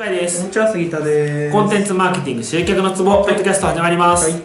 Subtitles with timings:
[0.00, 0.38] 回です。
[0.38, 1.52] こんにちは杉田です。
[1.52, 4.40] コンテンツマーケティング集客のツボポッドキャスト始まります、はい。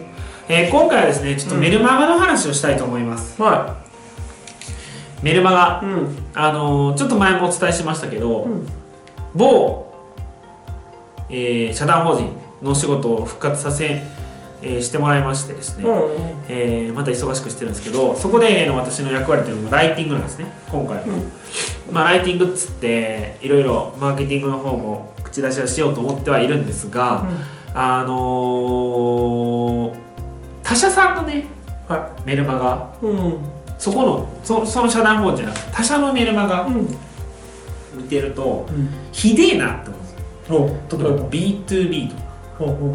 [0.50, 3.78] えー今回はですねちょっとメルマガの話をしたいと思います、は
[5.22, 5.80] メルマガ。
[5.82, 6.16] いうん。
[6.34, 8.68] あのーちょっと前もお伝えしましたけど、うん。
[9.34, 9.94] 某、
[11.30, 14.02] えー社団法人のお仕事を復活させ、
[14.60, 15.94] えーしてもらいましてですね、うん
[16.50, 21.04] えーまた忙しくしてるんですけどそこでの私の役割というのがライティングなんですね今回は、
[21.90, 27.26] まあ、ライティングっつっていろいろマーケティングの方も口出しはしようと思ってはいるんですが、
[27.74, 30.06] あのー
[30.62, 31.46] 他社さんのね
[31.86, 33.38] はメルマガいうん。
[33.78, 36.88] そこのそその社団法人じゃなくて他社のメルマガうん。
[37.94, 38.88] 見てるとうん。
[39.12, 40.98] ひでえなって思うんですよ。
[40.98, 42.22] お例えば B2B とか。
[42.58, 42.86] ほうほうほ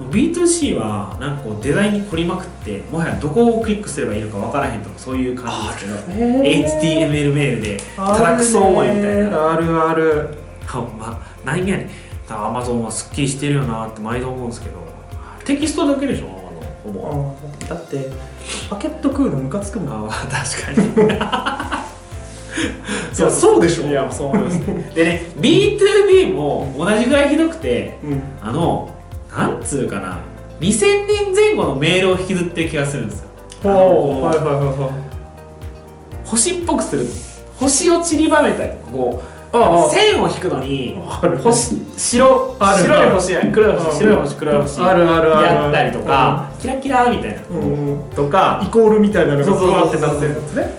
[0.00, 9.52] う B2C はなんかこうデザインに凝りまくってもはやどこをクリックすればいいのかわからへんとかそういう感じですけど HTML メールでただくそ思いみたいな。
[9.52, 11.84] あるあるほんま何やね。
[12.28, 14.76] んアマゾンはすっきりしてるよなって毎度思うんですけど。
[15.44, 16.26] テキストだけでしょ？
[16.28, 16.30] あ
[16.90, 17.34] のほぼ。
[17.66, 18.08] あだって
[18.68, 20.08] パケット食うのムカつくもん。
[20.08, 21.10] あ確かに。
[23.18, 23.84] いやそうでしょ。
[23.84, 24.60] いやそう思います
[24.94, 28.22] でね B2B も同じぐらいひどくてうん。
[28.40, 28.90] あの
[29.36, 30.18] なんつうかな。
[30.60, 33.20] 2000年前後のメールを引きずってる気がするんです
[33.64, 33.70] よ。
[33.70, 34.90] はいはいはいはい。
[36.24, 37.06] 星っぽくする。
[37.58, 39.90] 星を散りばめたりこうああ。
[39.90, 40.96] 線を引くのに
[41.42, 42.84] 星白ある。
[42.84, 43.82] 白い星や黒いうん。
[43.82, 44.80] 星白い星黒い星。
[44.80, 45.46] あるあるある。
[45.46, 47.42] やったりとかキラキラみたいな。
[47.50, 47.58] うん。
[47.58, 50.70] うんとかイコールみたいなのがそうってなってるやつね。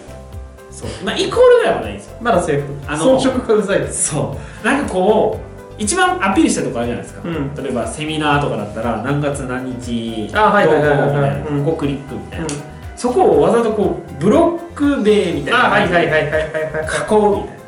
[0.70, 0.90] そう。
[1.04, 2.18] まあイコールぐらいはないんですよ。
[2.22, 2.74] まだセーフ。
[2.88, 4.14] あの装飾がうざいです。
[4.14, 4.66] そう。
[4.66, 7.56] なんかこう一番アピールしたとこあるじゃないですか、うん。
[7.56, 10.98] 例えばセミナーとかだったら何月何日あはいはいはいはい。
[10.98, 11.48] どうみたいな。
[11.50, 11.66] うん。
[11.66, 12.52] ここクリックみたいな、うん。
[12.96, 16.38] そこをわざとこうブロック名みたいな囲うみたいな。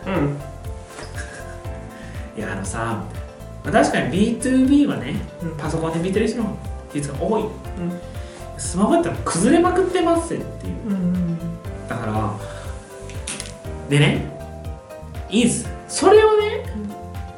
[0.07, 0.37] うん
[2.37, 3.03] いやあのさ、
[3.63, 5.57] まあ、確かに B2B はねうん。
[5.57, 6.57] パソコンで見てる人の
[6.91, 7.43] 比率が多い。
[8.57, 10.73] スマホやったら崩れまくってますっていう。
[10.87, 11.37] うん
[11.87, 12.39] だから
[13.89, 14.31] でね
[15.29, 15.67] いいんです。
[15.87, 16.65] それをね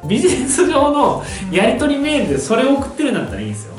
[0.08, 3.74] ビジネス上のやり取りメールでそれを送ってるんだったらいいんですよ。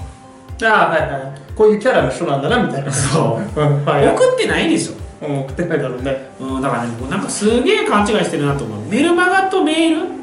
[0.63, 1.41] あはいはい。
[1.56, 2.91] こういうキャラの人なんだなみたいな。
[2.91, 3.41] そう。
[3.59, 4.06] うんはい。
[4.06, 6.29] はい送ってないでしょ、うん送ってないだろうね。
[6.39, 8.85] うん、だからねなんかすげえ勘違いしてるなと思う。
[8.89, 10.16] メルマガとメールうん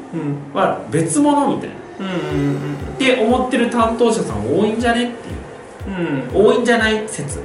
[0.53, 1.75] は別物みたいな。
[1.97, 5.31] うんうんって思ってる担当者さん多いんじゃねってい
[5.93, 5.97] う。
[5.97, 6.39] うん。
[6.39, 7.39] うん多いんじゃない説。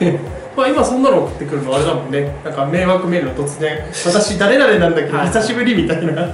[0.56, 2.30] まあ今そんなの送ってくるのあれだもんね。
[2.44, 3.78] なんか迷惑メールの突然。
[4.06, 5.26] 私誰々なんだけどはい。
[5.28, 6.22] 久しぶりみたいな。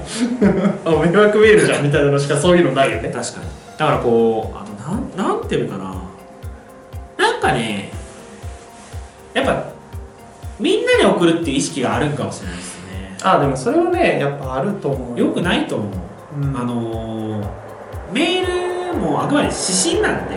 [0.84, 3.10] あ迷惑メールじゃんみたいなのしかそういうのないよね。
[3.10, 3.46] 確かに。
[3.78, 5.94] だからこうあのなんなんていうのかな。
[7.16, 7.90] なんかね
[9.34, 9.64] やっぱ
[10.58, 12.74] みんなに送るっていう意識があるんかもしれないです。
[12.74, 12.77] ね
[13.22, 15.32] あでもそれはねやっぱあると思うよ。
[15.32, 16.56] くないと思う、うん。
[16.56, 17.48] あのー
[18.12, 20.34] メールもあくまで指針なんで。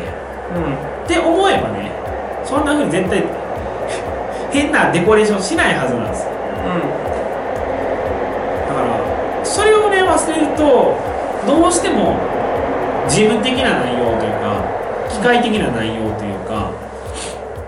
[0.52, 1.92] うって思えばね
[2.44, 3.24] そんな風に絶対
[4.52, 6.24] 変なデコレーションしないはずなんです。
[6.24, 6.32] よ
[8.68, 10.96] だからそれをね忘れると
[11.48, 12.16] どうしても
[13.08, 14.62] 事務的な内容というか
[15.10, 16.70] 機械的な内容というか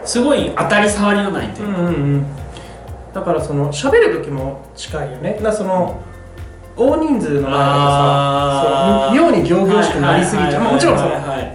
[0.04, 2.26] すごい当たり障りのないというか、んうんうんうん
[3.14, 5.40] だからその喋る時も近いよね。
[5.42, 6.02] だその
[6.76, 7.66] 大人数の前だ
[8.64, 10.64] とさ妙に仰々しくなりすぎちゃう。
[10.64, 11.12] まあもちろんその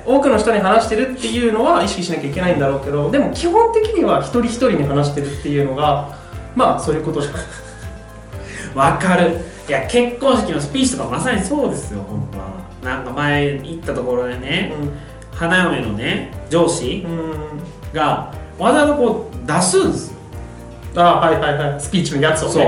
[0.06, 6.16] 多くの人に話してるっていうのは意識しなきゃいけないんだろうけどでも基本的には一人一人に話してるっていうのが
[6.54, 7.34] まあそういうことじゃん。
[8.78, 9.40] わかる。
[9.68, 12.46] いや結婚式のスピーチとかまさにそうですよ本当は
[12.82, 14.72] なんか前行ったところでね、
[15.30, 17.36] 花嫁のね上司うん、うん、
[17.92, 20.17] がわざとこう出すんですよ
[20.98, 21.80] あはいはいはい。
[21.80, 22.64] スピーチのやつをね。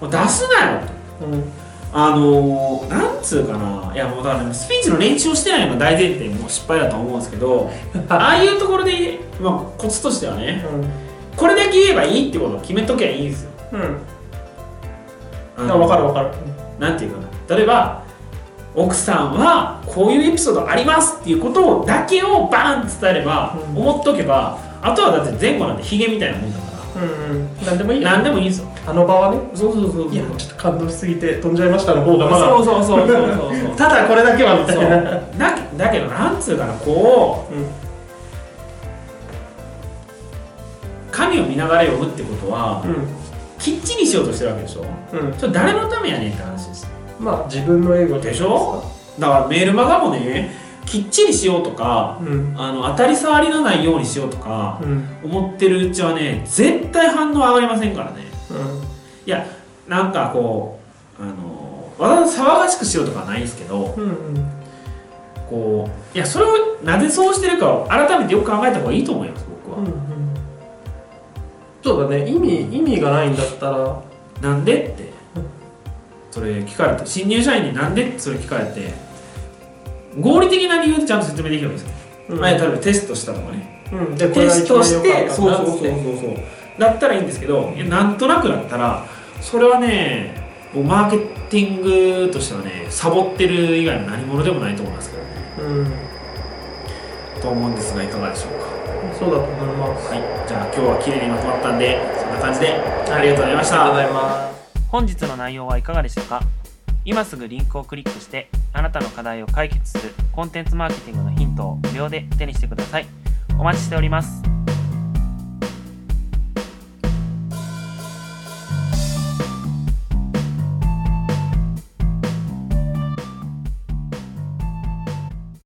[0.00, 0.80] もう出すなよ。
[1.18, 1.34] とう、うん。
[1.34, 1.44] うん、
[1.92, 3.78] あのー、なんつうかな。
[3.94, 7.70] いやもうだから、ね、スピーチの練習をしてないのが大前提もう失敗だと思うんですけど
[8.08, 10.64] ああいうところで、まあ、コツとしてはね
[11.36, 13.50] これだけ言えばいいってことを決めときゃいいんですよ。
[13.72, 15.66] うん。
[15.66, 16.28] 分かる分かる。
[16.78, 17.18] なんていうか
[17.48, 17.56] な。
[17.56, 18.02] 例えば
[18.74, 23.82] 奥さんはこういうエピソードありますっていうことをだけをバーンって伝えれば、うん。
[23.82, 26.67] 思っとけばあとはだって前後なんてヒゲみたいなもんだから
[27.30, 27.48] うんうん。
[27.66, 28.08] 何でもいいよ。
[28.08, 29.38] 何でもいいんですよあの場はね。
[29.54, 30.12] そうそうそうそう。
[30.12, 32.46] いやちょっと感動しすぎて飛んじゃいましたの方がまだ。
[32.48, 33.56] そうそうそうそうそう。
[33.66, 34.78] そ うただこれだけはみたい。
[35.38, 37.66] なだだけどなんつうかなこううん。
[41.10, 44.82] 紙を見ながら読むってことは、うきっちりしようとしてるわけでしょ？
[45.16, 45.34] んうん。
[45.36, 46.88] それ誰のためやねんって話です。
[47.18, 48.82] まあ自分の英語でしょ？
[49.18, 50.54] だからメールマガもね
[50.86, 52.54] きっちりしようとかうん。
[52.56, 55.04] あの当たり障りのないようにしようとかうん。
[55.24, 58.26] 思ってるうちはね絶対反応上がりませんからね。
[58.50, 58.56] うん。
[59.26, 59.46] いや
[59.86, 60.78] なんかこ
[61.18, 64.50] うあのわざわざ騒がしくしようとかはないんですけどうんうん。
[65.48, 69.92] こういやそれをなぜそうしてるかを改めてよく考えた方がいいと思います僕は、うんうん。
[71.82, 72.28] そうだね。
[72.28, 74.02] 意味意味がないんだったら。
[74.40, 75.08] なんでって。
[76.30, 78.92] それ聞かれて新入社員になんでってそれ聞かれて
[80.20, 81.96] 合理的な理由でちゃんと説明できるわけですよ、
[82.30, 82.40] うん。
[82.40, 83.84] 前例えばテストしたとかね。
[83.92, 84.16] うん。
[84.16, 89.04] でテストしてそうそうそうそうそうだったらいいんですけどいやなんとなくだったら
[89.40, 91.18] それはねもうマーケ
[91.50, 91.82] ティン
[92.26, 95.28] グとしてはねサボってる以外の何者でもないと思いますけどね。
[95.58, 95.92] うん。
[97.40, 98.68] と思うんですがいかがでしょうか？
[99.18, 100.08] そうだと思います。
[100.08, 100.48] はい。
[100.48, 104.88] じゃあ今日は綺麗にまとまったんでそんな感じでありがとうございました、ありがとうございます。
[104.88, 106.42] 本日の内容はいかがでしたか？
[107.04, 113.06] 今すぐリンクをクリックしてあなたの課題を解決するコンテンツマーケティングのヒントを無料で手にしてください。
[113.58, 114.42] お待ちしております